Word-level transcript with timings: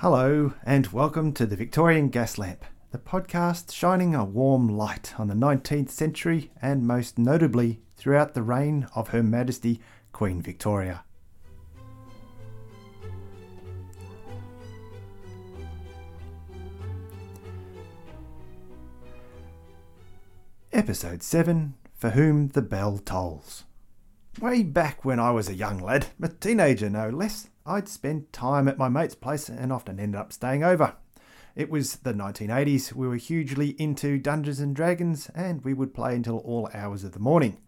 Hello, 0.00 0.54
and 0.64 0.86
welcome 0.86 1.30
to 1.34 1.44
the 1.44 1.56
Victorian 1.56 2.08
Gas 2.08 2.38
Lamp, 2.38 2.64
the 2.90 2.96
podcast 2.96 3.70
shining 3.70 4.14
a 4.14 4.24
warm 4.24 4.66
light 4.66 5.12
on 5.20 5.28
the 5.28 5.34
19th 5.34 5.90
century 5.90 6.50
and 6.62 6.86
most 6.86 7.18
notably 7.18 7.82
throughout 7.96 8.32
the 8.32 8.42
reign 8.42 8.88
of 8.94 9.08
Her 9.08 9.22
Majesty 9.22 9.78
Queen 10.10 10.40
Victoria. 10.40 11.04
Episode 20.72 21.22
7 21.22 21.74
For 21.94 22.08
Whom 22.12 22.48
the 22.48 22.62
Bell 22.62 22.96
Tolls. 22.96 23.64
Way 24.40 24.62
back 24.62 25.04
when 25.04 25.20
I 25.20 25.30
was 25.30 25.50
a 25.50 25.54
young 25.54 25.78
lad, 25.78 26.06
a 26.22 26.28
teenager 26.28 26.88
no 26.88 27.10
less, 27.10 27.50
I'd 27.70 27.88
spend 27.88 28.32
time 28.32 28.66
at 28.66 28.78
my 28.78 28.88
mate's 28.88 29.14
place 29.14 29.48
and 29.48 29.72
often 29.72 30.00
ended 30.00 30.20
up 30.20 30.32
staying 30.32 30.64
over. 30.64 30.96
It 31.54 31.70
was 31.70 31.96
the 31.96 32.12
1980s, 32.12 32.92
we 32.92 33.06
were 33.06 33.14
hugely 33.14 33.76
into 33.78 34.18
Dungeons 34.18 34.58
and 34.58 34.74
Dragons, 34.74 35.30
and 35.36 35.62
we 35.62 35.72
would 35.72 35.94
play 35.94 36.16
until 36.16 36.38
all 36.38 36.68
hours 36.74 37.04
of 37.04 37.12
the 37.12 37.20
morning. 37.20 37.58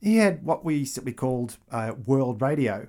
He 0.00 0.16
had 0.16 0.44
what 0.44 0.64
we 0.64 0.84
simply 0.84 1.12
called 1.12 1.56
a 1.70 1.92
world 1.92 2.42
radio, 2.42 2.88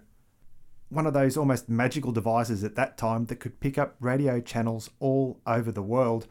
one 0.90 1.06
of 1.06 1.14
those 1.14 1.38
almost 1.38 1.70
magical 1.70 2.12
devices 2.12 2.64
at 2.64 2.76
that 2.76 2.98
time 2.98 3.28
that 3.28 3.40
could 3.40 3.60
pick 3.60 3.78
up 3.78 3.96
radio 4.00 4.42
channels 4.42 4.90
all 5.00 5.40
over 5.46 5.72
the 5.72 5.84
world. 5.84 6.26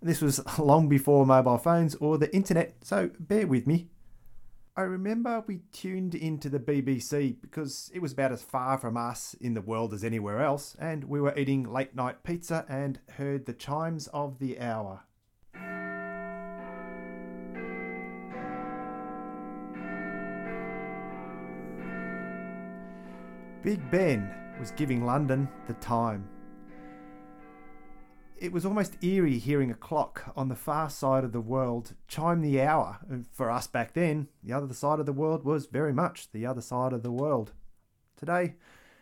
This 0.00 0.20
was 0.20 0.40
long 0.58 0.88
before 0.88 1.26
mobile 1.26 1.58
phones 1.58 1.96
or 1.96 2.16
the 2.16 2.32
internet, 2.32 2.76
so 2.82 3.10
bear 3.18 3.48
with 3.48 3.66
me. 3.66 3.88
I 4.78 4.82
remember 4.82 5.42
we 5.44 5.58
tuned 5.72 6.14
into 6.14 6.48
the 6.48 6.60
BBC 6.60 7.34
because 7.40 7.90
it 7.92 8.00
was 8.00 8.12
about 8.12 8.30
as 8.30 8.42
far 8.42 8.78
from 8.78 8.96
us 8.96 9.34
in 9.40 9.54
the 9.54 9.60
world 9.60 9.92
as 9.92 10.04
anywhere 10.04 10.40
else, 10.40 10.76
and 10.78 11.02
we 11.02 11.20
were 11.20 11.36
eating 11.36 11.64
late 11.64 11.96
night 11.96 12.22
pizza 12.22 12.64
and 12.68 13.00
heard 13.16 13.44
the 13.44 13.54
chimes 13.54 14.06
of 14.14 14.38
the 14.38 14.60
hour. 14.60 15.00
Big 23.64 23.90
Ben 23.90 24.32
was 24.60 24.70
giving 24.70 25.04
London 25.04 25.48
the 25.66 25.74
time. 25.74 26.28
It 28.40 28.52
was 28.52 28.64
almost 28.64 29.02
eerie 29.02 29.38
hearing 29.38 29.72
a 29.72 29.74
clock 29.74 30.32
on 30.36 30.48
the 30.48 30.54
far 30.54 30.90
side 30.90 31.24
of 31.24 31.32
the 31.32 31.40
world 31.40 31.94
chime 32.06 32.40
the 32.40 32.62
hour. 32.62 33.00
For 33.32 33.50
us 33.50 33.66
back 33.66 33.94
then, 33.94 34.28
the 34.44 34.52
other 34.52 34.72
side 34.72 35.00
of 35.00 35.06
the 35.06 35.12
world 35.12 35.44
was 35.44 35.66
very 35.66 35.92
much 35.92 36.30
the 36.30 36.46
other 36.46 36.60
side 36.60 36.92
of 36.92 37.02
the 37.02 37.10
world. 37.10 37.50
Today, 38.16 38.54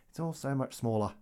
it's 0.09 0.19
all 0.19 0.33
so 0.33 0.55
much 0.55 0.73
smaller. 0.73 1.13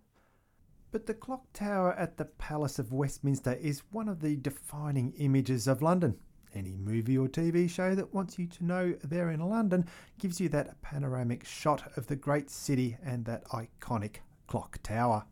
But 0.91 1.07
the 1.07 1.13
clock 1.13 1.51
tower 1.51 1.91
at 1.93 2.15
the 2.15 2.23
Palace 2.23 2.79
of 2.79 2.93
Westminster 2.93 3.53
is 3.55 3.83
one 3.91 4.07
of 4.07 4.21
the 4.21 4.37
defining 4.37 5.11
images 5.17 5.67
of 5.67 5.81
London. 5.81 6.17
Any 6.53 6.77
movie 6.77 7.17
or 7.17 7.27
TV 7.27 7.69
show 7.69 7.95
that 7.95 8.13
wants 8.13 8.39
you 8.39 8.47
to 8.47 8.65
know 8.65 8.95
they're 9.03 9.31
in 9.31 9.41
London 9.41 9.85
gives 10.19 10.39
you 10.39 10.47
that 10.49 10.81
panoramic 10.81 11.45
shot 11.45 11.91
of 11.97 12.07
the 12.07 12.15
great 12.15 12.49
city 12.49 12.95
and 13.03 13.25
that 13.25 13.43
iconic 13.49 14.19
clock 14.47 14.79
tower. 14.83 15.25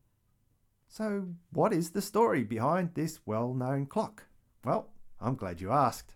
So, 0.96 1.26
what 1.50 1.74
is 1.74 1.90
the 1.90 2.04
story 2.04 2.44
behind 2.44 2.94
this 2.94 3.20
well 3.26 3.56
known 3.56 3.88
clock? 3.88 4.28
Well, 4.64 4.92
I'm 5.20 5.34
glad 5.34 5.60
you 5.60 5.72
asked. 5.72 6.14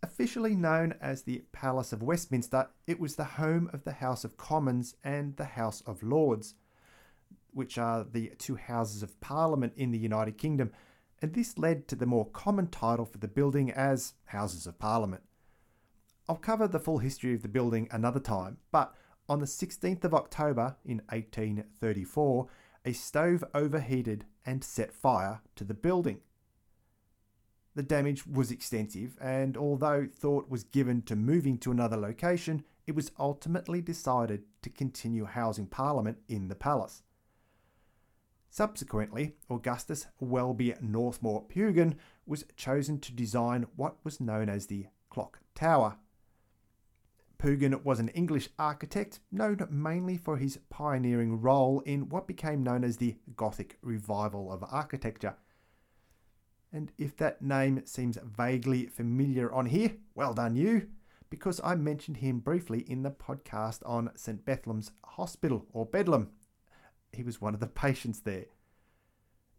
Officially 0.00 0.54
known 0.54 0.94
as 1.00 1.22
the 1.22 1.42
Palace 1.50 1.92
of 1.92 2.04
Westminster, 2.04 2.68
it 2.86 3.00
was 3.00 3.16
the 3.16 3.24
home 3.24 3.68
of 3.72 3.82
the 3.82 3.94
House 3.94 4.22
of 4.22 4.36
Commons 4.36 4.94
and 5.02 5.34
the 5.34 5.44
House 5.44 5.80
of 5.80 6.04
Lords, 6.04 6.54
which 7.50 7.78
are 7.78 8.04
the 8.04 8.30
two 8.38 8.54
houses 8.54 9.02
of 9.02 9.20
Parliament 9.20 9.72
in 9.74 9.90
the 9.90 9.98
United 9.98 10.38
Kingdom 10.38 10.70
and 11.20 11.34
this 11.34 11.58
led 11.58 11.88
to 11.88 11.96
the 11.96 12.06
more 12.06 12.26
common 12.26 12.68
title 12.68 13.06
for 13.06 13.18
the 13.18 13.26
building 13.26 13.72
as 13.72 14.14
Houses 14.26 14.68
of 14.68 14.78
Parliament. 14.78 15.24
I'll 16.28 16.36
cover 16.36 16.68
the 16.68 16.78
full 16.78 16.98
history 16.98 17.34
of 17.34 17.42
the 17.42 17.48
building 17.48 17.88
another 17.90 18.20
time, 18.20 18.58
but 18.70 18.94
on 19.28 19.40
the 19.40 19.46
16th 19.46 20.04
of 20.04 20.14
October 20.14 20.76
in 20.84 20.98
1834, 21.08 22.48
a 22.84 22.92
stove 22.92 23.44
overheated 23.54 24.24
and 24.44 24.64
set 24.64 24.92
fire 24.92 25.40
to 25.56 25.64
the 25.64 25.74
building. 25.74 26.20
The 27.74 27.82
damage 27.82 28.26
was 28.26 28.50
extensive, 28.50 29.16
and 29.20 29.56
although 29.56 30.06
thought 30.12 30.50
was 30.50 30.64
given 30.64 31.02
to 31.02 31.16
moving 31.16 31.56
to 31.58 31.70
another 31.70 31.96
location, 31.96 32.64
it 32.86 32.94
was 32.94 33.12
ultimately 33.18 33.80
decided 33.80 34.44
to 34.62 34.70
continue 34.70 35.24
housing 35.24 35.66
Parliament 35.66 36.18
in 36.28 36.48
the 36.48 36.54
palace. 36.54 37.02
Subsequently, 38.50 39.36
Augustus 39.48 40.08
Welby 40.20 40.74
Northmore 40.82 41.48
Pugin 41.48 41.94
was 42.26 42.44
chosen 42.56 43.00
to 43.00 43.12
design 43.12 43.66
what 43.76 43.96
was 44.04 44.20
known 44.20 44.50
as 44.50 44.66
the 44.66 44.88
Clock 45.08 45.38
Tower. 45.54 45.96
Pugin 47.42 47.82
was 47.82 47.98
an 47.98 48.08
English 48.10 48.48
architect 48.58 49.20
known 49.32 49.66
mainly 49.70 50.16
for 50.16 50.36
his 50.36 50.58
pioneering 50.70 51.40
role 51.40 51.80
in 51.80 52.08
what 52.08 52.26
became 52.26 52.62
known 52.62 52.84
as 52.84 52.98
the 52.98 53.16
Gothic 53.34 53.78
revival 53.82 54.52
of 54.52 54.64
architecture. 54.70 55.34
And 56.72 56.92
if 56.98 57.16
that 57.16 57.42
name 57.42 57.82
seems 57.84 58.16
vaguely 58.22 58.86
familiar 58.86 59.52
on 59.52 59.66
here, 59.66 59.92
well 60.14 60.34
done 60.34 60.54
you, 60.54 60.88
because 61.30 61.60
I 61.64 61.74
mentioned 61.74 62.18
him 62.18 62.38
briefly 62.38 62.80
in 62.88 63.02
the 63.02 63.10
podcast 63.10 63.80
on 63.84 64.10
St. 64.14 64.44
Bethlem's 64.44 64.92
Hospital 65.04 65.66
or 65.72 65.84
Bedlam 65.84 66.30
he 67.12 67.22
was 67.22 67.40
one 67.40 67.54
of 67.54 67.60
the 67.60 67.66
patients 67.84 68.20
there. 68.20 68.46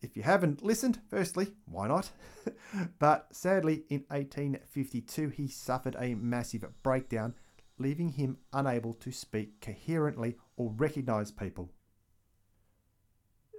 If 0.02 0.18
you 0.18 0.24
haven't 0.24 0.64
listened, 0.64 1.00
firstly, 1.10 1.54
why 1.66 1.88
not? 1.88 2.12
but 3.00 3.28
sadly, 3.32 3.86
in 3.90 4.04
1852, 4.10 5.30
he 5.30 5.48
suffered 5.48 5.96
a 5.98 6.16
massive 6.16 6.66
breakdown, 6.84 7.36
leaving 7.84 8.14
him 8.14 8.38
unable 8.54 8.94
to 8.94 9.12
speak 9.12 9.62
coherently 9.62 10.38
or 10.58 10.72
recognise 10.72 11.32
people. 11.32 11.70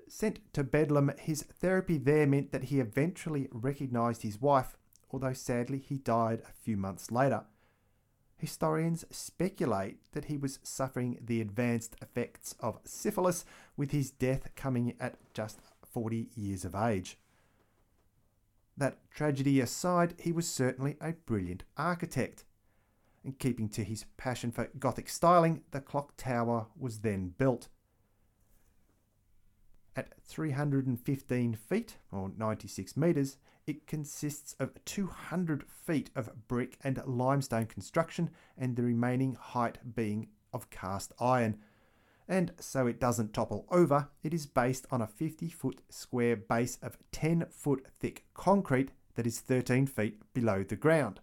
Sent 0.09 0.41
to 0.53 0.65
Bedlam, 0.65 1.13
his 1.19 1.43
therapy 1.43 1.99
there 1.99 2.27
meant 2.27 2.51
that 2.53 2.65
he 2.65 2.81
eventually 2.81 3.49
recognised 3.53 4.23
his 4.23 4.41
wife, 4.41 4.77
although 5.11 5.33
sadly 5.33 5.79
he 5.79 5.99
died 5.99 6.43
a 6.49 6.53
few 6.53 6.77
months 6.77 7.11
later. 7.11 7.45
Historians 8.37 9.05
speculate 9.11 9.99
that 10.13 10.27
he 10.27 10.37
was 10.37 10.59
suffering 10.63 11.19
the 11.25 11.41
advanced 11.41 11.97
effects 12.03 12.55
of 12.61 12.81
syphilis, 12.85 13.45
with 13.77 13.91
his 13.91 14.11
death 14.11 14.49
coming 14.55 14.95
at 14.99 15.17
just 15.33 15.61
40 15.93 16.29
years 16.35 16.65
of 16.65 16.75
age. 16.75 17.19
That 18.77 18.99
tragedy 19.11 19.61
aside, 19.61 20.15
he 20.19 20.33
was 20.33 20.49
certainly 20.49 20.97
a 21.01 21.13
brilliant 21.13 21.65
architect. 21.77 22.45
And 23.25 23.39
keeping 23.39 23.71
to 23.71 23.83
his 23.83 24.05
passion 24.19 24.53
for 24.53 24.69
Gothic 24.79 25.09
styling, 25.09 25.63
the 25.71 25.81
clock 25.81 26.13
tower 26.17 26.67
was 26.79 26.99
then 26.99 27.35
built. 27.39 27.69
At 29.97 30.13
315 30.23 31.55
feet, 31.55 31.97
or 32.13 32.31
96 32.37 32.97
metres, 32.97 33.39
it 33.67 33.87
consists 33.87 34.55
of 34.61 34.85
200 34.85 35.65
feet 35.69 36.11
of 36.15 36.49
brick 36.49 36.77
and 36.83 37.01
limestone 37.07 37.67
construction, 37.67 38.31
and 38.59 38.77
the 38.77 38.83
remaining 38.83 39.37
height 39.41 39.79
being 39.95 40.29
of 40.53 40.69
cast 40.69 41.13
iron. 41.19 41.57
And 42.29 42.53
so 42.59 42.87
it 42.87 43.01
doesn't 43.01 43.33
topple 43.33 43.67
over, 43.71 44.09
it 44.23 44.35
is 44.35 44.47
based 44.47 44.87
on 44.91 45.01
a 45.01 45.07
50 45.07 45.49
foot 45.49 45.81
square 45.89 46.37
base 46.37 46.79
of 46.83 46.99
10 47.13 47.47
foot 47.51 47.87
thick 48.01 48.25
concrete 48.35 48.93
that 49.15 49.27
is 49.27 49.41
13 49.41 49.87
feet 49.87 50.21
below 50.35 50.63
the 50.63 50.77
ground. 50.77 51.21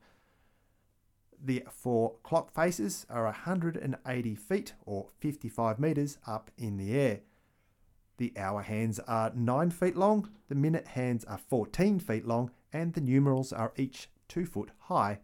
The 1.44 1.64
four 1.72 2.18
clock 2.22 2.54
faces 2.54 3.06
are 3.10 3.24
180 3.26 4.36
feet 4.36 4.74
or 4.86 5.08
55 5.20 5.80
metres 5.80 6.20
up 6.28 6.52
in 6.58 6.78
the 6.78 6.94
air. 6.94 7.22
The 8.18 8.34
hour 8.38 8.62
hands 8.62 9.00
are 9.00 9.32
9 9.34 9.72
feet 9.72 9.96
long, 9.96 10.30
the 10.50 10.56
minute 10.56 10.90
hands 10.90 11.26
are 11.26 11.40
14 11.40 12.00
feet 12.00 12.28
long, 12.28 12.52
and 12.72 12.94
the 12.94 13.02
numerals 13.02 13.52
are 13.52 13.74
each 13.76 14.10
2 14.28 14.46
foot 14.46 14.70
high. 14.82 15.20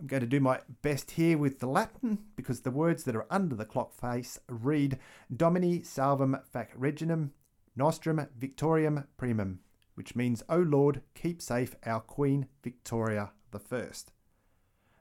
I'm 0.00 0.08
going 0.08 0.22
to 0.22 0.26
do 0.26 0.40
my 0.40 0.60
best 0.82 1.12
here 1.12 1.38
with 1.38 1.60
the 1.60 1.68
Latin 1.68 2.18
because 2.34 2.62
the 2.62 2.72
words 2.72 3.04
that 3.04 3.14
are 3.14 3.26
under 3.30 3.54
the 3.54 3.64
clock 3.64 3.94
face 3.94 4.40
read 4.48 4.98
Domini 5.34 5.84
salvum 5.84 6.36
fac 6.52 6.76
reginum 6.76 7.30
nostrum 7.76 8.26
victoriam 8.36 9.04
primum, 9.16 9.60
which 9.94 10.16
means, 10.16 10.42
O 10.48 10.58
Lord, 10.58 11.02
keep 11.14 11.40
safe 11.40 11.76
our 11.86 12.00
Queen 12.00 12.48
Victoria 12.64 13.30
the 13.54 13.58
First. 13.58 14.12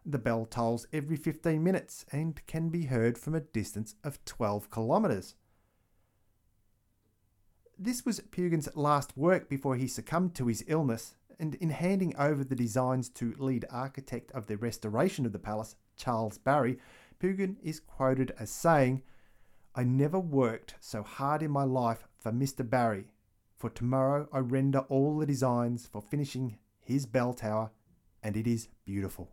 The 0.06 0.20
bell 0.20 0.46
tolls 0.46 0.88
every 0.94 1.18
15 1.18 1.62
minutes 1.62 2.06
and 2.12 2.46
can 2.46 2.70
be 2.70 2.86
heard 2.86 3.18
from 3.18 3.36
a 3.36 3.42
distance 3.42 3.96
of 4.04 4.24
12 4.24 4.72
kilometres. 4.72 5.36
This 7.78 8.06
was 8.06 8.22
Pugin's 8.22 8.70
last 8.76 9.18
work 9.18 9.50
before 9.50 9.76
he 9.76 9.88
succumbed 9.88 10.36
to 10.36 10.48
his 10.48 10.64
illness, 10.68 11.16
and 11.40 11.56
in 11.56 11.72
handing 11.72 12.16
over 12.16 12.44
the 12.44 12.56
designs 12.56 13.10
to 13.10 13.34
lead 13.40 13.66
architect 13.72 14.32
of 14.34 14.48
the 14.48 14.56
restoration 14.56 15.26
of 15.26 15.32
the 15.32 15.40
palace, 15.40 15.76
Charles 15.98 16.38
Barry, 16.38 16.78
Pugin 17.20 17.58
is 17.64 17.80
quoted 17.80 18.34
as 18.38 18.52
saying, 18.52 19.02
I 19.74 19.84
never 19.84 20.20
worked 20.20 20.76
so 20.80 21.02
hard 21.02 21.42
in 21.42 21.50
my 21.50 21.64
life 21.64 22.08
for 22.20 22.32
Mr. 22.32 22.70
Barry. 22.70 23.08
For 23.56 23.70
tomorrow 23.70 24.28
I 24.32 24.40
render 24.40 24.80
all 24.90 25.18
the 25.18 25.26
designs 25.26 25.88
for 25.88 26.02
finishing 26.02 26.60
his 26.80 27.06
bell 27.06 27.34
tower, 27.34 27.72
and 28.24 28.38
it 28.38 28.48
is 28.48 28.70
beautiful. 28.86 29.30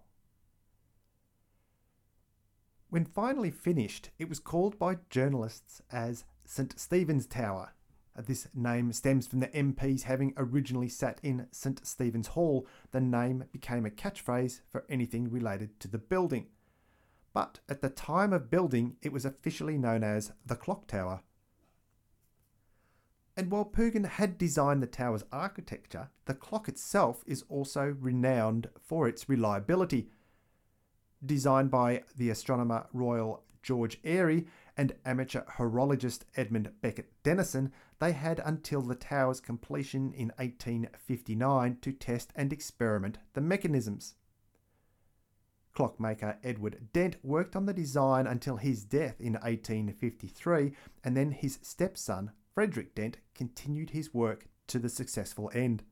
When 2.91 3.05
finally 3.05 3.53
finished, 3.53 4.11
it 4.19 4.29
was 4.29 4.41
called 4.41 4.79
by 4.79 4.97
journalists 5.11 5.81
as 5.93 6.25
St. 6.45 6.79
Stephen's 6.79 7.27
Tower. 7.27 7.73
Uh, 8.17 8.23
this 8.23 8.49
name 8.53 8.93
stems 8.93 9.29
from 9.29 9.39
the 9.39 9.47
MPs 9.49 10.03
having 10.03 10.35
originally 10.37 10.89
sat 10.89 11.21
in 11.23 11.47
St. 11.53 11.87
Stephen's 11.87 12.29
Hall. 12.29 12.67
The 12.91 13.01
name 13.01 13.45
became 13.53 13.87
a 13.87 13.91
catchphrase 13.91 14.63
for 14.69 14.85
anything 14.89 15.31
related 15.31 15.79
to 15.81 15.89
the 15.89 15.99
building. 15.99 16.49
But 17.33 17.61
at 17.69 17.81
the 17.81 17.91
time 17.91 18.33
of 18.33 18.51
building, 18.51 18.97
it 19.03 19.13
was 19.13 19.25
officially 19.25 19.79
known 19.79 20.03
as 20.03 20.33
the 20.45 20.57
Clock 20.57 20.89
Tower. 20.89 21.21
And 23.41 23.51
while 23.51 23.65
Pugin 23.65 24.05
had 24.05 24.37
designed 24.37 24.83
the 24.83 24.87
tower's 24.87 25.25
architecture, 25.33 26.11
the 26.27 26.35
clock 26.35 26.69
itself 26.69 27.25
is 27.27 27.43
also 27.49 27.97
renowned 27.99 28.69
for 28.79 29.09
its 29.09 29.31
reliability 29.31 30.11
designed 31.25 31.71
by 31.71 32.03
the 32.15 32.29
astronomer 32.29 32.87
Royal 32.93 33.43
George 33.63 33.99
Airy 34.05 34.47
and 34.77 34.95
amateur 35.07 35.41
horologist 35.57 36.27
Edmund 36.37 36.71
Beckett 36.83 37.15
Denison, 37.23 37.73
they 37.99 38.13
had 38.13 38.43
until 38.45 38.83
the 38.83 38.95
tower's 38.95 39.41
completion 39.41 40.13
in 40.13 40.33
1859 40.37 41.79
to 41.81 41.93
test 41.93 42.35
and 42.37 42.53
experiment 42.53 43.17
the 43.33 43.41
mechanisms. 43.41 44.17
Clockmaker 45.73 46.37
Edward 46.45 46.89
Dent 46.93 47.17
worked 47.23 47.57
on 47.57 47.65
the 47.65 47.73
design 47.73 48.27
until 48.27 48.59
his 48.59 48.85
death 48.85 49.19
in 49.19 49.33
1853, 49.33 50.73
and 51.03 51.17
then 51.17 51.31
his 51.31 51.59
stepson, 51.63 52.33
Frederick 52.55 52.95
Dent, 52.95 53.19
continued 53.35 53.91
his 53.91 54.13
work 54.13 54.47
to 54.67 54.79
the 54.79 54.89
successful 54.89 55.51
end. 55.55 55.83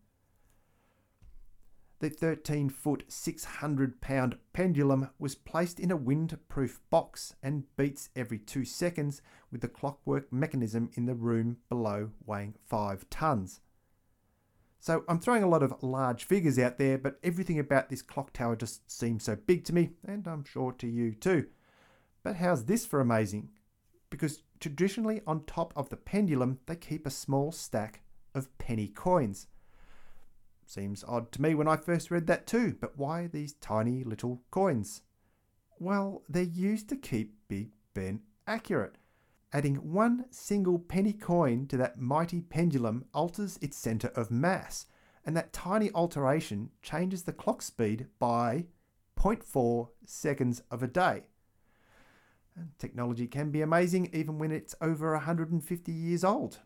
The 2.00 2.10
13 2.10 2.68
foot, 2.68 3.04
600 3.08 4.00
pound 4.00 4.38
pendulum 4.52 5.10
was 5.18 5.34
placed 5.34 5.80
in 5.80 5.90
a 5.90 5.98
windproof 5.98 6.78
box 6.90 7.34
and 7.42 7.64
beats 7.76 8.10
every 8.14 8.38
two 8.38 8.64
seconds 8.64 9.20
with 9.50 9.62
the 9.62 9.68
clockwork 9.68 10.32
mechanism 10.32 10.90
in 10.94 11.06
the 11.06 11.14
room 11.14 11.56
below 11.68 12.10
weighing 12.24 12.54
5 12.66 13.10
tonnes. 13.10 13.58
So 14.78 15.02
I'm 15.08 15.18
throwing 15.18 15.42
a 15.42 15.48
lot 15.48 15.64
of 15.64 15.82
large 15.82 16.24
figures 16.24 16.56
out 16.56 16.78
there, 16.78 16.98
but 16.98 17.18
everything 17.24 17.58
about 17.58 17.88
this 17.88 18.02
clock 18.02 18.32
tower 18.32 18.54
just 18.54 18.88
seems 18.88 19.24
so 19.24 19.34
big 19.34 19.64
to 19.64 19.74
me, 19.74 19.90
and 20.06 20.26
I'm 20.28 20.44
sure 20.44 20.70
to 20.72 20.86
you 20.86 21.14
too. 21.14 21.46
But 22.22 22.36
how's 22.36 22.66
this 22.66 22.86
for 22.86 23.00
amazing? 23.00 23.50
Because 24.08 24.42
traditionally 24.60 25.20
on 25.26 25.44
top 25.44 25.72
of 25.76 25.88
the 25.88 25.96
pendulum, 25.96 26.58
they 26.66 26.76
keep 26.76 27.06
a 27.06 27.10
small 27.10 27.52
stack 27.52 28.02
of 28.34 28.56
penny 28.58 28.88
coins. 28.88 29.46
Seems 30.66 31.04
odd 31.08 31.32
to 31.32 31.42
me 31.42 31.54
when 31.54 31.68
I 31.68 31.76
first 31.76 32.10
read 32.10 32.26
that 32.26 32.46
too, 32.46 32.76
but 32.80 32.98
why 32.98 33.26
these 33.26 33.54
tiny 33.54 34.04
little 34.04 34.42
coins? 34.50 35.02
Well, 35.78 36.22
they're 36.28 36.42
used 36.42 36.88
to 36.90 36.96
keep 36.96 37.34
Big 37.48 37.70
Ben 37.94 38.20
accurate. 38.46 38.96
Adding 39.52 39.76
one 39.76 40.26
single 40.30 40.78
penny 40.78 41.14
coin 41.14 41.66
to 41.68 41.78
that 41.78 41.98
mighty 41.98 42.42
pendulum 42.42 43.06
alters 43.14 43.58
its 43.62 43.78
centre 43.78 44.12
of 44.14 44.30
mass, 44.30 44.86
and 45.24 45.36
that 45.36 45.54
tiny 45.54 45.90
alteration 45.94 46.70
changes 46.82 47.22
the 47.22 47.32
clock 47.32 47.62
speed 47.62 48.08
by 48.18 48.66
0.4 49.18 49.88
seconds 50.04 50.62
of 50.70 50.82
a 50.82 50.86
day. 50.86 51.24
And 52.58 52.70
technology 52.78 53.28
can 53.28 53.50
be 53.50 53.62
amazing 53.62 54.10
even 54.12 54.38
when 54.38 54.50
it's 54.50 54.74
over 54.80 55.12
150 55.12 55.92
years 55.92 56.24
old. 56.24 56.58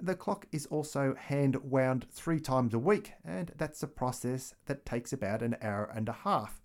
The 0.00 0.16
clock 0.16 0.46
is 0.50 0.66
also 0.66 1.14
hand 1.14 1.56
wound 1.62 2.06
three 2.10 2.40
times 2.40 2.74
a 2.74 2.78
week, 2.80 3.12
and 3.24 3.52
that's 3.56 3.82
a 3.82 3.86
process 3.86 4.54
that 4.66 4.84
takes 4.84 5.12
about 5.12 5.40
an 5.40 5.56
hour 5.62 5.88
and 5.94 6.08
a 6.08 6.12
half. 6.12 6.60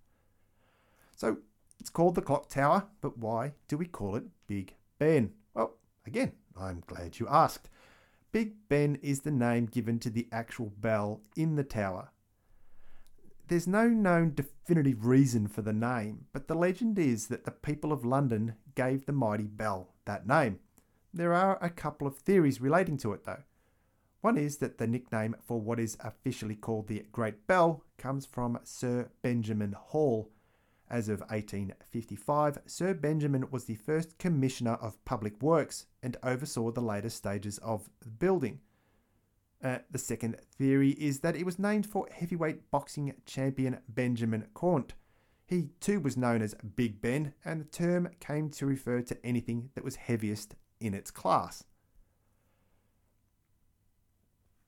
So 1.16 1.38
it's 1.80 1.92
called 1.92 2.16
the 2.16 2.22
clock 2.22 2.50
tower, 2.50 2.88
but 3.02 3.18
why 3.20 3.54
do 3.68 3.78
we 3.78 3.86
call 3.86 4.16
it 4.16 4.24
Big 4.48 4.76
Ben? 4.98 5.34
Well, 5.54 5.76
again, 6.08 6.32
I'm 6.60 6.82
glad 6.88 7.20
you 7.20 7.28
asked. 7.28 7.70
Big 8.32 8.68
Ben 8.68 8.96
is 9.02 9.22
the 9.22 9.32
name 9.32 9.68
given 9.68 10.00
to 10.00 10.10
the 10.10 10.28
actual 10.32 10.74
bell 10.78 11.22
in 11.36 11.56
the 11.56 11.64
tower. 11.64 12.12
There's 13.50 13.66
no 13.66 13.88
known 13.88 14.36
definitive 14.36 15.08
reason 15.08 15.48
for 15.48 15.64
the 15.64 15.74
name, 15.74 16.28
but 16.34 16.48
the 16.48 16.54
legend 16.54 17.00
is 17.00 17.30
that 17.30 17.46
the 17.46 17.52
people 17.52 17.92
of 17.92 18.06
London 18.06 18.54
gave 18.76 19.08
the 19.08 19.12
mighty 19.12 19.48
bell 19.48 19.96
that 20.06 20.28
name. 20.28 20.60
There 21.12 21.34
are 21.34 21.58
a 21.60 21.72
couple 21.72 22.06
of 22.06 22.20
theories 22.20 22.62
relating 22.62 22.96
to 22.98 23.12
it, 23.12 23.24
though. 23.24 23.42
One 24.22 24.38
is 24.38 24.58
that 24.58 24.78
the 24.78 24.86
nickname 24.86 25.36
for 25.42 25.60
what 25.60 25.80
is 25.80 25.98
officially 26.02 26.54
called 26.54 26.88
the 26.90 27.08
Great 27.12 27.48
Bell 27.48 27.84
comes 27.98 28.24
from 28.24 28.60
Sir 28.66 29.10
Benjamin 29.24 29.72
Hall. 29.72 30.30
As 30.88 31.10
of 31.10 31.22
1855, 31.22 32.60
Sir 32.68 32.94
Benjamin 32.94 33.50
was 33.50 33.66
the 33.66 33.74
first 33.74 34.20
Commissioner 34.20 34.74
of 34.74 35.04
Public 35.06 35.42
Works 35.42 35.88
and 36.04 36.18
oversaw 36.22 36.70
the 36.70 36.82
later 36.82 37.10
stages 37.10 37.58
of 37.58 37.90
the 38.02 38.10
building. 38.10 38.60
Uh, 39.62 39.80
the 39.92 39.98
second 39.98 40.38
theory 40.58 40.92
is 40.92 41.20
that 41.20 41.36
it 41.36 41.46
was 41.46 41.60
named 41.60 41.86
for 41.86 42.08
heavyweight 42.12 42.72
boxing 42.72 43.14
champion 43.26 43.80
Benjamin 43.90 44.48
Caunt. 44.54 44.94
He 45.46 45.70
too 45.82 46.00
was 46.00 46.16
known 46.16 46.42
as 46.42 46.56
Big 46.76 47.02
Ben, 47.02 47.34
and 47.44 47.60
the 47.60 47.66
term 47.66 48.10
came 48.20 48.50
to 48.52 48.66
refer 48.66 49.02
to 49.02 49.26
anything 49.26 49.72
that 49.76 49.84
was 49.84 49.96
heaviest 49.98 50.56
in 50.80 50.94
its 50.94 51.12
class. 51.12 51.64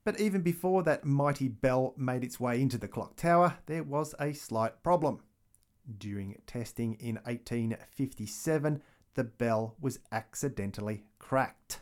But 0.04 0.20
even 0.20 0.42
before 0.42 0.84
that 0.84 1.06
mighty 1.06 1.48
bell 1.48 1.94
made 1.96 2.24
its 2.24 2.40
way 2.40 2.60
into 2.60 2.78
the 2.78 2.88
clock 2.88 3.16
tower, 3.16 3.60
there 3.68 3.84
was 3.84 4.16
a 4.20 4.34
slight 4.34 4.82
problem. 4.82 5.20
During 5.98 6.42
testing 6.48 6.96
in 7.00 7.16
1857, 7.24 8.82
the 9.14 9.24
bell 9.24 9.76
was 9.80 10.00
accidentally 10.12 11.04
cracked. 11.20 11.82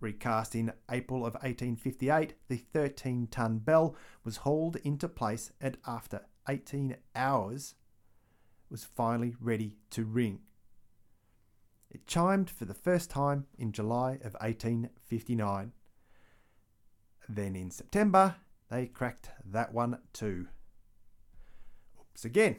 Recast 0.00 0.54
in 0.54 0.72
April 0.90 1.20
of 1.20 1.34
1858, 1.34 2.34
the 2.48 2.56
13 2.56 3.28
ton 3.30 3.58
bell 3.58 3.96
was 4.24 4.38
hauled 4.38 4.76
into 4.76 5.08
place 5.08 5.52
and 5.60 5.78
after 5.86 6.22
18 6.48 6.96
hours 7.14 7.74
was 8.70 8.84
finally 8.84 9.34
ready 9.40 9.76
to 9.90 10.04
ring. 10.04 10.40
It 11.90 12.06
chimed 12.06 12.50
for 12.50 12.66
the 12.66 12.74
first 12.74 13.08
time 13.10 13.46
in 13.58 13.72
July 13.72 14.12
of 14.22 14.36
1859. 14.40 15.72
Then 17.28 17.56
in 17.56 17.70
September, 17.70 18.36
they 18.70 18.86
cracked 18.86 19.30
that 19.44 19.72
one 19.72 19.98
too. 20.12 20.48
Oops 21.98 22.24
again. 22.24 22.56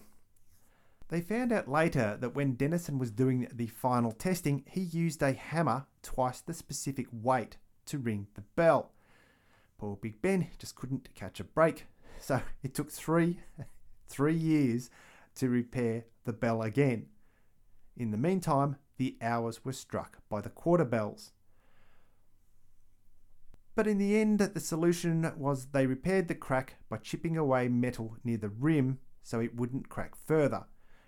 They 1.09 1.21
found 1.21 1.53
out 1.53 1.69
later 1.69 2.17
that 2.19 2.35
when 2.35 2.55
Denison 2.55 2.99
was 2.99 3.11
doing 3.11 3.47
the 3.53 3.67
final 3.67 4.11
testing, 4.11 4.63
he 4.67 4.81
used 4.81 5.21
a 5.23 5.31
hammer 5.31 5.85
twice 6.01 6.41
the 6.41 6.53
specific 6.53 7.07
weight 7.11 7.57
to 7.85 7.97
ring 7.97 8.27
the 8.33 8.41
bell. 8.55 8.91
Poor 9.77 9.95
Big 9.95 10.21
Ben 10.21 10.47
just 10.57 10.75
couldn't 10.75 11.13
catch 11.15 11.39
a 11.39 11.45
break, 11.45 11.85
so 12.19 12.41
it 12.61 12.73
took 12.73 12.91
three, 12.91 13.39
three 14.09 14.35
years 14.35 14.89
to 15.35 15.49
repair 15.49 16.05
the 16.25 16.33
bell 16.33 16.61
again. 16.61 17.05
In 17.95 18.11
the 18.11 18.17
meantime, 18.17 18.75
the 18.97 19.15
hours 19.21 19.63
were 19.63 19.73
struck 19.73 20.17
by 20.29 20.41
the 20.41 20.49
quarter 20.49 20.85
bells. 20.85 21.31
But 23.75 23.87
in 23.87 23.99
the 23.99 24.17
end, 24.19 24.39
the 24.39 24.59
solution 24.59 25.31
was 25.37 25.67
they 25.67 25.85
repaired 25.85 26.27
the 26.27 26.35
crack 26.35 26.75
by 26.89 26.97
chipping 26.97 27.37
away 27.37 27.69
metal 27.69 28.17
near 28.23 28.37
the 28.37 28.49
rim 28.49 28.99
so 29.21 29.39
it 29.39 29.55
wouldn't 29.55 29.87
crack 29.87 30.15
further. 30.15 30.65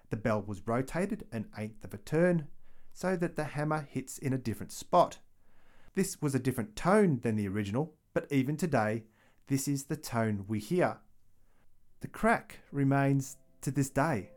The 0.10 0.18
bell 0.18 0.42
was 0.42 0.68
rotated 0.68 1.26
an 1.32 1.48
eighth 1.58 1.84
of 1.84 1.94
a 1.94 1.98
turn 1.98 2.48
so 2.94 3.16
that 3.16 3.36
the 3.36 3.44
hammer 3.44 3.88
hits 3.90 4.18
in 4.18 4.34
a 4.34 4.38
different 4.38 4.72
spot. 4.72 5.20
This 5.96 6.22
was 6.22 6.36
a 6.36 6.40
different 6.40 6.76
tone 6.76 7.20
than 7.22 7.36
the 7.36 7.48
original, 7.48 7.96
but 8.14 8.28
even 8.32 8.58
today, 8.58 9.04
this 9.48 9.68
is 9.68 9.86
the 9.86 9.96
tone 9.96 10.46
we 10.48 10.60
hear. 10.60 10.98
The 12.02 12.08
crack 12.08 12.60
remains 12.72 13.38
to 13.62 13.72
this 13.72 13.90
day. 13.90 14.32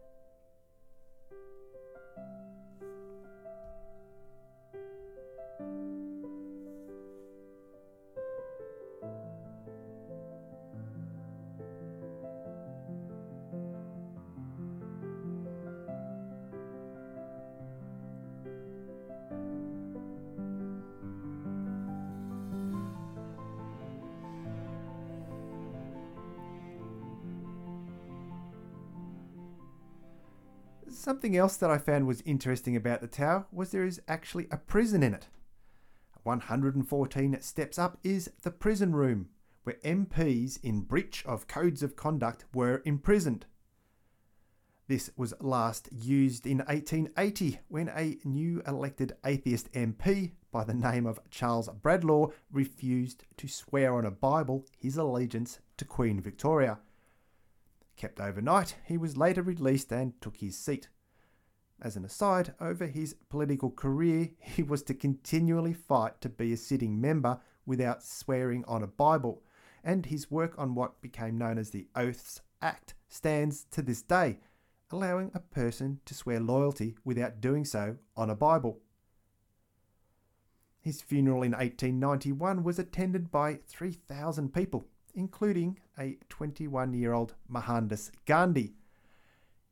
Something 31.02 31.36
else 31.36 31.56
that 31.56 31.68
I 31.68 31.78
found 31.78 32.06
was 32.06 32.20
interesting 32.20 32.76
about 32.76 33.00
the 33.00 33.08
tower 33.08 33.46
was 33.50 33.72
there 33.72 33.84
is 33.84 34.00
actually 34.06 34.46
a 34.52 34.56
prison 34.56 35.02
in 35.02 35.12
it. 35.14 35.26
114 36.22 37.40
steps 37.40 37.76
up 37.76 37.98
is 38.04 38.30
the 38.42 38.52
prison 38.52 38.94
room, 38.94 39.28
where 39.64 39.78
MPs 39.84 40.62
in 40.62 40.82
breach 40.82 41.26
of 41.26 41.48
codes 41.48 41.82
of 41.82 41.96
conduct 41.96 42.44
were 42.54 42.82
imprisoned. 42.84 43.46
This 44.86 45.10
was 45.16 45.34
last 45.40 45.88
used 45.90 46.46
in 46.46 46.58
1880 46.58 47.58
when 47.66 47.88
a 47.88 48.18
new 48.24 48.62
elected 48.64 49.16
atheist 49.26 49.72
MP 49.72 50.34
by 50.52 50.62
the 50.62 50.72
name 50.72 51.06
of 51.06 51.18
Charles 51.30 51.68
Bradlaugh 51.68 52.30
refused 52.52 53.24
to 53.38 53.48
swear 53.48 53.96
on 53.96 54.06
a 54.06 54.12
Bible 54.12 54.66
his 54.78 54.96
allegiance 54.96 55.58
to 55.78 55.84
Queen 55.84 56.20
Victoria. 56.20 56.78
Kept 58.02 58.20
overnight, 58.20 58.74
he 58.84 58.98
was 58.98 59.16
later 59.16 59.42
released 59.42 59.92
and 59.92 60.20
took 60.20 60.38
his 60.38 60.58
seat. 60.58 60.88
As 61.80 61.94
an 61.94 62.04
aside, 62.04 62.52
over 62.60 62.86
his 62.86 63.14
political 63.28 63.70
career, 63.70 64.30
he 64.40 64.64
was 64.64 64.82
to 64.82 64.94
continually 64.94 65.72
fight 65.72 66.20
to 66.22 66.28
be 66.28 66.52
a 66.52 66.56
sitting 66.56 67.00
member 67.00 67.38
without 67.64 68.02
swearing 68.02 68.64
on 68.66 68.82
a 68.82 68.88
Bible, 68.88 69.44
and 69.84 70.06
his 70.06 70.32
work 70.32 70.52
on 70.58 70.74
what 70.74 71.00
became 71.00 71.38
known 71.38 71.58
as 71.58 71.70
the 71.70 71.86
Oaths 71.94 72.40
Act 72.60 72.94
stands 73.06 73.62
to 73.70 73.82
this 73.82 74.02
day, 74.02 74.40
allowing 74.90 75.30
a 75.32 75.38
person 75.38 76.00
to 76.04 76.12
swear 76.12 76.40
loyalty 76.40 76.96
without 77.04 77.40
doing 77.40 77.64
so 77.64 77.98
on 78.16 78.28
a 78.28 78.34
Bible. 78.34 78.80
His 80.80 81.00
funeral 81.00 81.44
in 81.44 81.52
1891 81.52 82.64
was 82.64 82.80
attended 82.80 83.30
by 83.30 83.60
3,000 83.68 84.52
people, 84.52 84.88
including 85.14 85.78
a 85.98 86.18
21 86.28 86.94
year 86.94 87.12
old 87.12 87.34
Mohandas 87.48 88.10
Gandhi. 88.26 88.74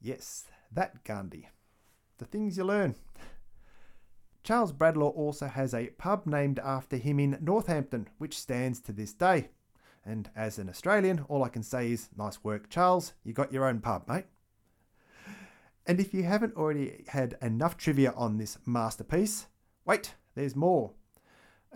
Yes, 0.01 0.45
that 0.73 1.05
Gandhi. 1.05 1.49
The 2.19 2.25
things 2.25 2.57
you 2.57 2.65
learn. 2.65 2.95
Charles 4.43 4.73
Bradlaugh 4.73 5.09
also 5.09 5.47
has 5.47 5.75
a 5.75 5.89
pub 5.99 6.27
named 6.27 6.59
after 6.59 6.97
him 6.97 7.21
in 7.21 7.39
Northampton, 7.41 8.09
which 8.19 8.39
stands 8.39 8.81
to 8.81 8.93
this 8.93 9.13
day. 9.13 9.51
And 10.05 10.31
as 10.35 10.59
an 10.59 10.69
Australian, 10.69 11.25
all 11.29 11.45
I 11.45 11.51
can 11.51 11.63
say 11.63 11.93
is 11.93 12.09
nice 12.17 12.43
work, 12.43 12.71
Charles. 12.71 13.13
You 13.23 13.35
got 13.35 13.53
your 13.53 13.67
own 13.67 13.81
pub, 13.81 14.09
mate. 14.09 14.25
And 15.87 16.01
if 16.01 16.15
you 16.15 16.23
haven't 16.23 16.57
already 16.57 17.05
had 17.09 17.37
enough 17.43 17.77
trivia 17.77 18.13
on 18.13 18.39
this 18.39 18.59
masterpiece, 18.65 19.47
wait, 19.85 20.15
there's 20.35 20.57
more. 20.57 20.93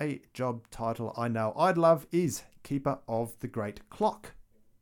A 0.01 0.21
job 0.33 0.69
title 0.73 1.15
I 1.17 1.29
know 1.29 1.53
I'd 1.57 1.79
love 1.79 2.09
is 2.11 2.43
Keeper 2.65 2.99
of 3.07 3.39
the 3.39 3.47
Great 3.47 3.89
Clock. 3.91 4.35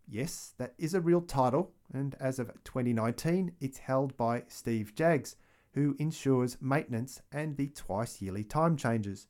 Yes, 0.08 0.54
that 0.56 0.72
is 0.78 0.94
a 0.94 1.02
real 1.02 1.20
title, 1.20 1.72
and 1.92 2.16
as 2.18 2.38
of 2.38 2.48
2019, 2.64 3.52
it's 3.60 3.76
held 3.76 4.16
by 4.16 4.44
Steve 4.48 4.94
Jaggs, 4.94 5.36
who 5.74 5.96
ensures 5.98 6.56
maintenance 6.62 7.20
and 7.30 7.58
the 7.58 7.68
twice 7.68 8.22
yearly 8.22 8.42
time 8.42 8.74
changes. 8.74 9.26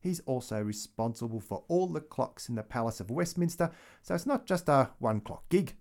He's 0.00 0.20
also 0.26 0.60
responsible 0.60 1.40
for 1.40 1.64
all 1.68 1.86
the 1.86 2.02
clocks 2.02 2.50
in 2.50 2.54
the 2.54 2.62
Palace 2.62 3.00
of 3.00 3.10
Westminster, 3.10 3.70
so 4.02 4.14
it's 4.14 4.26
not 4.26 4.44
just 4.44 4.68
a 4.68 4.90
one 4.98 5.22
clock 5.22 5.48
gig. 5.48 5.76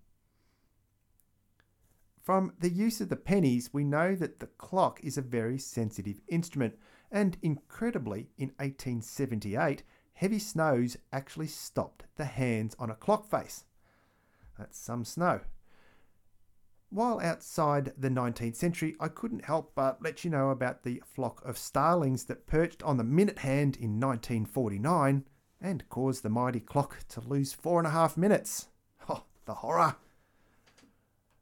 From 2.22 2.54
the 2.58 2.70
use 2.70 3.02
of 3.02 3.10
the 3.10 3.18
pennies, 3.18 3.74
we 3.74 3.84
know 3.84 4.16
that 4.16 4.40
the 4.40 4.48
clock 4.48 5.02
is 5.04 5.18
a 5.18 5.22
very 5.22 5.58
sensitive 5.58 6.22
instrument, 6.30 6.76
and 7.14 7.38
incredibly, 7.44 8.32
in 8.38 8.50
1878, 8.58 9.84
heavy 10.16 10.40
snows 10.40 10.98
actually 11.14 11.48
stopped 11.48 12.06
the 12.18 12.26
hands 12.26 12.76
on 12.80 12.90
a 12.90 12.96
clock 12.96 13.30
face. 13.30 13.66
That's 14.58 14.78
some 14.78 15.06
snow. 15.06 15.42
While 16.90 17.20
outside 17.20 17.94
the 17.98 18.10
19th 18.10 18.56
century, 18.56 18.96
I 19.00 19.08
couldn't 19.08 19.46
help 19.46 19.74
but 19.76 20.02
let 20.04 20.24
you 20.24 20.30
know 20.30 20.50
about 20.50 20.84
the 20.84 21.02
flock 21.06 21.44
of 21.46 21.58
starlings 21.58 22.26
that 22.26 22.48
perched 22.48 22.84
on 22.84 22.98
the 22.98 23.04
minute 23.04 23.40
hand 23.40 23.78
in 23.78 24.00
1949 24.00 25.24
and 25.62 25.90
caused 25.90 26.24
the 26.24 26.30
mighty 26.30 26.60
clock 26.60 27.00
to 27.10 27.22
lose 27.22 27.54
four 27.54 27.80
and 27.80 27.88
a 27.88 27.92
half 27.92 28.18
minutes. 28.18 28.68
Oh, 29.10 29.24
the 29.46 29.56
horror! 29.56 29.96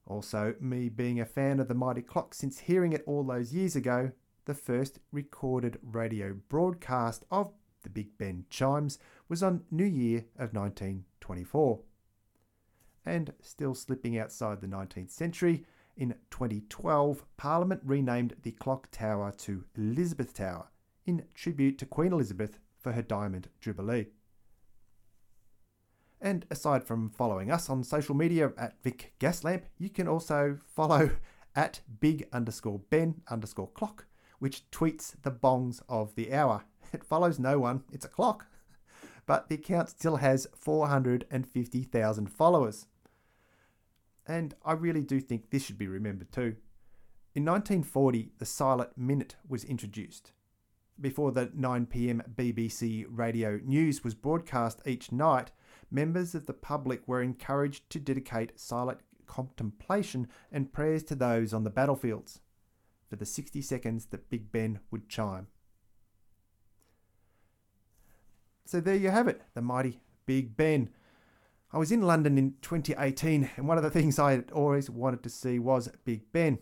Also, 0.06 0.56
me 0.60 0.90
being 0.90 1.20
a 1.20 1.26
fan 1.26 1.60
of 1.60 1.68
the 1.68 1.74
mighty 1.74 2.02
clock 2.02 2.34
since 2.34 2.60
hearing 2.60 2.92
it 2.92 3.04
all 3.06 3.24
those 3.24 3.54
years 3.54 3.76
ago, 3.76 4.12
the 4.46 4.54
first 4.54 5.00
recorded 5.12 5.78
radio 5.82 6.36
broadcast 6.50 7.24
of 7.32 7.54
the 7.84 7.90
Big 7.90 8.18
Ben 8.18 8.46
chimes 8.50 9.00
was 9.28 9.42
on 9.42 9.64
New 9.72 9.86
Year 9.86 10.26
of 10.38 10.54
1924 10.54 11.82
and 13.06 13.34
still 13.42 13.74
slipping 13.74 14.18
outside 14.18 14.62
the 14.62 14.68
19th 14.68 15.10
century, 15.10 15.66
in 15.98 16.16
2012, 16.30 17.26
Parliament 17.38 17.82
renamed 17.84 18.36
the 18.44 18.52
clock 18.52 18.90
tower 18.92 19.32
to 19.38 19.66
Elizabeth 19.76 20.34
Tower 20.34 20.70
in 21.06 21.26
tribute 21.34 21.78
to 21.80 21.86
Queen 21.86 22.14
Elizabeth 22.14 22.60
for 22.80 22.94
her 22.94 23.02
Diamond 23.02 23.50
Jubilee. 23.60 24.08
And 26.20 26.46
aside 26.52 26.84
from 26.84 27.10
following 27.10 27.52
us 27.52 27.70
on 27.70 27.84
social 27.84 28.16
media 28.16 28.52
at 28.58 28.82
Vic 28.84 29.14
Gaslamp, 29.20 29.64
you 29.78 29.90
can 29.90 30.08
also 30.08 30.58
follow 30.66 31.12
at 31.56 31.82
big 32.00 32.28
underscore 32.32 32.80
Ben 32.90 33.22
underscore 33.28 33.70
clock, 33.70 34.06
which 34.42 34.64
tweets 34.72 35.14
the 35.22 35.30
bongs 35.32 35.84
of 35.88 36.16
the 36.16 36.34
hour. 36.34 36.66
It 36.94 37.06
follows 37.06 37.40
no 37.40 37.60
one, 37.60 37.84
it's 37.92 38.06
a 38.06 38.10
clock. 38.10 38.48
But 39.28 39.48
the 39.48 39.56
account 39.56 39.90
still 39.90 40.16
has 40.18 40.48
450,000 40.56 42.28
followers 42.28 42.88
and 44.28 44.56
I 44.66 44.74
really 44.74 45.04
do 45.04 45.20
think 45.20 45.50
this 45.50 45.64
should 45.64 45.78
be 45.78 45.88
remembered 45.88 46.32
too. 46.32 46.56
In 47.36 47.46
1940, 47.46 48.32
the 48.40 48.46
silent 48.46 48.98
minute 48.98 49.36
was 49.48 49.64
introduced. 49.64 50.32
Before 51.00 51.32
the 51.32 51.52
9 51.54 51.86
pm 51.86 52.24
BBC 52.36 53.06
radio 53.10 53.60
news 53.64 54.04
was 54.04 54.16
broadcast 54.16 54.82
each 54.86 55.12
night, 55.12 55.52
members 55.90 56.34
of 56.34 56.46
the 56.46 56.54
public 56.54 57.08
were 57.08 57.22
encouraged 57.22 57.90
to 57.92 58.00
dedicate 58.00 58.60
silent 58.60 59.00
contemplation 59.28 60.28
and 60.52 60.74
prayers 60.74 61.04
to 61.04 61.16
those 61.16 61.54
on 61.54 61.64
the 61.64 61.70
battlefields 61.70 62.42
for 63.12 63.18
the 63.18 63.26
60 63.26 63.62
seconds 63.62 64.06
that 64.06 64.30
Big 64.30 64.54
Ben 64.54 64.80
would 64.90 65.10
chime. 65.10 65.48
So 68.64 68.80
there 68.80 68.96
you 68.96 69.10
have 69.10 69.28
it, 69.28 69.42
the 69.54 69.62
mighty 69.62 70.00
Big 70.26 70.56
Ben. 70.56 70.92
I 71.74 71.78
was 71.78 71.92
in 71.92 72.04
London 72.04 72.38
in 72.38 72.54
2018, 72.62 73.50
and 73.58 73.68
one 73.68 73.76
of 73.76 73.84
the 73.84 73.90
things 73.90 74.18
I 74.18 74.32
had 74.32 74.50
always 74.54 74.90
wanted 74.90 75.24
to 75.24 75.30
see 75.30 75.60
was 75.60 75.92
Big 76.06 76.32
Ben. 76.32 76.60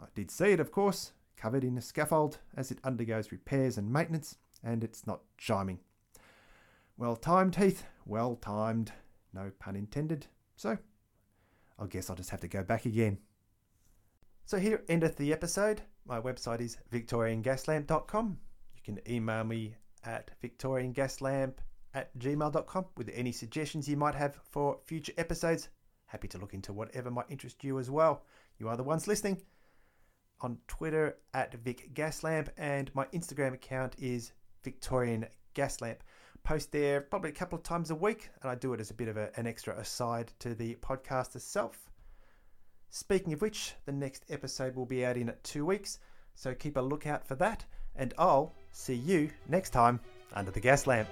I 0.00 0.06
did 0.14 0.30
see 0.30 0.52
it, 0.52 0.60
of 0.60 0.72
course, 0.72 1.12
covered 1.36 1.62
in 1.62 1.76
a 1.76 1.82
scaffold 1.82 2.38
as 2.56 2.70
it 2.70 2.78
undergoes 2.82 3.30
repairs 3.30 3.76
and 3.76 3.92
maintenance, 3.92 4.38
and 4.64 4.82
it's 4.82 5.06
not 5.06 5.20
chiming. 5.36 5.80
Well 6.96 7.16
timed, 7.16 7.56
Heath, 7.56 7.84
well 8.06 8.36
timed. 8.36 8.92
No 9.34 9.52
pun 9.58 9.76
intended. 9.76 10.24
So, 10.56 10.78
I 11.78 11.86
guess 11.86 12.08
I'll 12.08 12.16
just 12.16 12.30
have 12.30 12.40
to 12.40 12.48
go 12.48 12.62
back 12.62 12.86
again. 12.86 13.18
So, 14.44 14.58
here 14.58 14.82
endeth 14.88 15.16
the 15.16 15.32
episode. 15.32 15.82
My 16.04 16.20
website 16.20 16.60
is 16.60 16.76
victoriangaslamp.com. 16.92 18.38
You 18.74 18.82
can 18.82 19.12
email 19.12 19.44
me 19.44 19.76
at 20.04 20.30
victoriangaslamp 20.42 21.54
at 21.94 22.18
gmail.com 22.18 22.86
with 22.96 23.10
any 23.14 23.32
suggestions 23.32 23.88
you 23.88 23.96
might 23.96 24.14
have 24.14 24.40
for 24.50 24.78
future 24.84 25.12
episodes. 25.16 25.68
Happy 26.06 26.28
to 26.28 26.38
look 26.38 26.54
into 26.54 26.72
whatever 26.72 27.10
might 27.10 27.30
interest 27.30 27.62
you 27.64 27.78
as 27.78 27.90
well. 27.90 28.24
You 28.58 28.68
are 28.68 28.76
the 28.76 28.82
ones 28.82 29.06
listening. 29.06 29.40
On 30.40 30.58
Twitter 30.66 31.18
at 31.34 31.54
Vic 31.54 31.94
Gaslamp, 31.94 32.48
and 32.58 32.92
my 32.94 33.04
Instagram 33.06 33.54
account 33.54 33.94
is 33.98 34.32
Victorian 34.64 35.26
Gaslamp. 35.54 35.98
Post 36.42 36.72
there 36.72 37.00
probably 37.00 37.30
a 37.30 37.34
couple 37.34 37.56
of 37.56 37.62
times 37.62 37.90
a 37.90 37.94
week, 37.94 38.30
and 38.42 38.50
I 38.50 38.56
do 38.56 38.72
it 38.72 38.80
as 38.80 38.90
a 38.90 38.94
bit 38.94 39.06
of 39.06 39.16
a, 39.16 39.30
an 39.38 39.46
extra 39.46 39.78
aside 39.78 40.32
to 40.40 40.54
the 40.54 40.74
podcast 40.76 41.36
itself. 41.36 41.91
Speaking 42.94 43.32
of 43.32 43.40
which, 43.40 43.72
the 43.86 43.92
next 43.92 44.26
episode 44.28 44.76
will 44.76 44.84
be 44.84 45.02
out 45.02 45.16
in 45.16 45.32
two 45.42 45.64
weeks, 45.64 45.98
so 46.34 46.54
keep 46.54 46.76
a 46.76 46.80
lookout 46.82 47.26
for 47.26 47.34
that, 47.36 47.64
and 47.96 48.12
I'll 48.18 48.52
see 48.70 48.94
you 48.94 49.30
next 49.48 49.70
time 49.70 49.98
under 50.34 50.50
the 50.50 50.60
gas 50.60 50.86
lamp. 50.86 51.08